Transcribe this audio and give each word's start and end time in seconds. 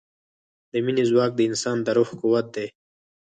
د 0.71 0.73
مینې 0.85 1.03
ځواک 1.09 1.31
د 1.35 1.39
انسان 1.49 1.77
د 1.85 1.87
روح 1.97 2.09
قوت 2.21 2.45
دی. 2.55 2.67